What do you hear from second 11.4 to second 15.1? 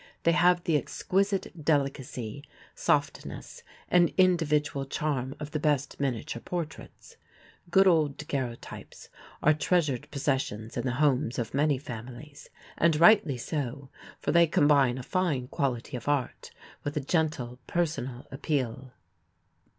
many families and rightly so, for they combine a